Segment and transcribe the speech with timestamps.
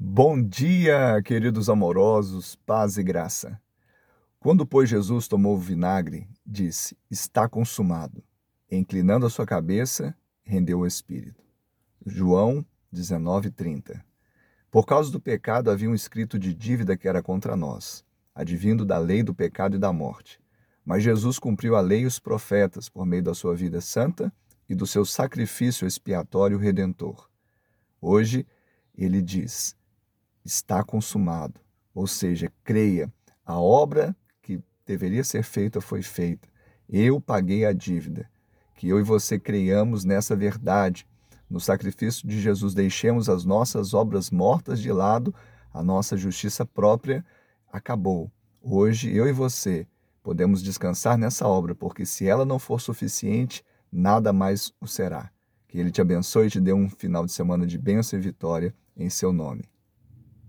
[0.00, 3.60] Bom dia, queridos amorosos, paz e graça.
[4.38, 8.22] Quando, pois, Jesus tomou o vinagre, disse: Está consumado.
[8.70, 11.42] inclinando a sua cabeça, rendeu o espírito.
[12.06, 14.00] João 19:30.
[14.70, 18.98] Por causa do pecado havia um escrito de dívida que era contra nós, advindo da
[18.98, 20.38] lei do pecado e da morte.
[20.84, 24.32] Mas Jesus cumpriu a lei e os profetas por meio da sua vida santa
[24.68, 27.28] e do seu sacrifício expiatório redentor.
[28.00, 28.46] Hoje,
[28.96, 29.76] ele diz:
[30.48, 31.60] está consumado.
[31.94, 33.12] Ou seja, creia,
[33.44, 36.48] a obra que deveria ser feita foi feita.
[36.88, 38.28] Eu paguei a dívida.
[38.74, 41.06] Que eu e você creiamos nessa verdade.
[41.50, 45.34] No sacrifício de Jesus, deixemos as nossas obras mortas de lado,
[45.72, 47.24] a nossa justiça própria
[47.70, 48.30] acabou.
[48.62, 49.86] Hoje, eu e você
[50.22, 55.30] podemos descansar nessa obra, porque se ela não for suficiente, nada mais o será.
[55.66, 58.74] Que Ele te abençoe e te dê um final de semana de bênção e vitória
[58.96, 59.64] em seu nome.